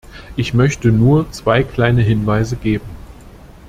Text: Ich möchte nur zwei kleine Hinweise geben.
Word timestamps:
Ich 0.35 0.55
möchte 0.55 0.87
nur 0.91 1.31
zwei 1.31 1.61
kleine 1.61 2.01
Hinweise 2.01 2.55
geben. 2.55 2.89